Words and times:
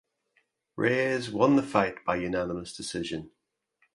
Reyes 0.77 1.29
won 1.29 1.57
the 1.57 1.61
fight 1.61 2.03
by 2.05 2.15
unanimous 2.15 2.75
decision. 2.75 3.29